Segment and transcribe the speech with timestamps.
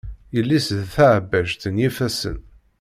[0.35, 2.37] Yelli-s d taɛebbajt n yifassen.